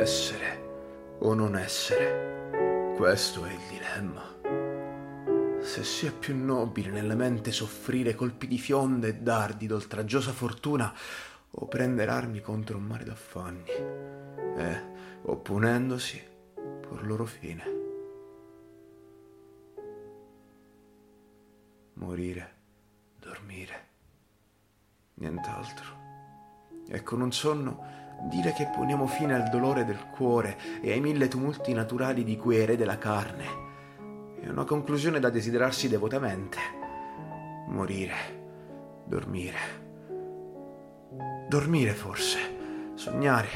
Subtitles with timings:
[0.00, 5.60] Essere o non essere, questo è il dilemma.
[5.60, 10.90] Se sia più nobile nella mente soffrire colpi di fionda e dardi d'oltraggiosa fortuna
[11.50, 13.70] o prendere armi contro un mare d'affanni,
[14.56, 14.82] e,
[15.20, 16.22] opponendosi,
[16.54, 17.64] por loro fine.
[21.92, 22.54] Morire,
[23.18, 23.86] dormire,
[25.16, 25.98] nient'altro.
[26.88, 31.28] E con un sonno dire che poniamo fine al dolore del cuore e ai mille
[31.28, 33.68] tumulti naturali di cui è erede la carne.
[34.40, 36.58] È una conclusione da desiderarsi devotamente.
[37.68, 38.14] Morire,
[39.04, 39.58] dormire.
[41.48, 42.38] Dormire forse,
[42.94, 43.48] sognare.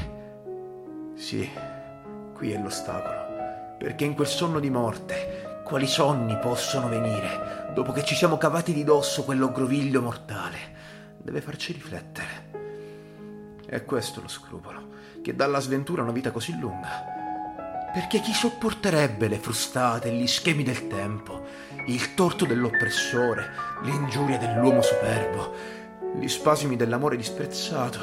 [1.15, 1.49] Sì,
[2.33, 3.77] qui è l'ostacolo.
[3.77, 8.73] Perché in quel sonno di morte, quali sogni possono venire dopo che ci siamo cavati
[8.73, 10.57] di dosso quell'ogroviglio mortale?
[11.17, 12.34] Deve farci riflettere.
[13.67, 14.89] È questo lo scrupolo,
[15.23, 17.13] che dà alla sventura una vita così lunga.
[17.91, 21.45] Perché chi sopporterebbe le frustate gli schemi del tempo,
[21.87, 23.49] il torto dell'oppressore,
[23.83, 25.53] l'ingiuria dell'uomo superbo,
[26.19, 27.99] gli spasimi dell'amore disprezzato,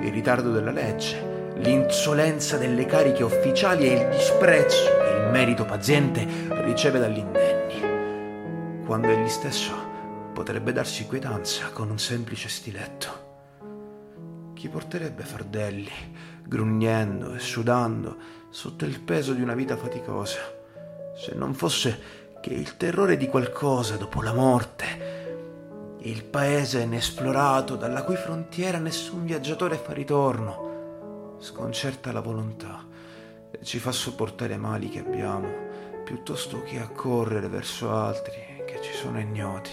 [0.00, 6.26] il ritardo della legge, l'insolenza delle cariche ufficiali e il disprezzo che il merito paziente
[6.64, 9.72] riceve dagli indenni, quando egli stesso
[10.32, 13.29] potrebbe darsi quietanza con un semplice stiletto.
[14.60, 15.90] Chi porterebbe fardelli,
[16.44, 18.14] grugnendo e sudando
[18.50, 20.36] sotto il peso di una vita faticosa,
[21.16, 21.98] se non fosse
[22.42, 29.24] che il terrore di qualcosa dopo la morte, il paese inesplorato dalla cui frontiera nessun
[29.24, 32.86] viaggiatore fa ritorno, sconcerta la volontà
[33.50, 35.48] e ci fa sopportare mali che abbiamo,
[36.04, 39.72] piuttosto che accorrere verso altri che ci sono ignoti.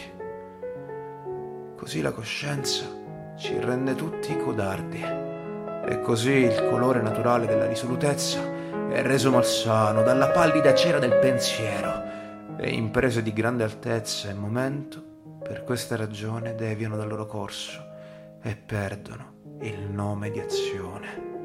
[1.75, 3.06] Così la coscienza
[3.37, 5.01] ci rende tutti codardi.
[5.01, 8.39] E così il colore naturale della risolutezza
[8.89, 15.01] è reso malsano dalla pallida cera del pensiero e imprese di grande altezza e momento,
[15.41, 17.85] per questa ragione deviano dal loro corso
[18.41, 21.36] e perdono il nome di azione.